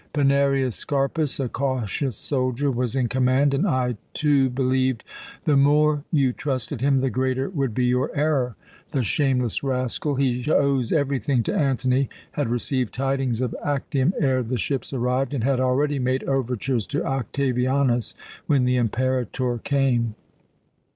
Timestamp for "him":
6.81-6.97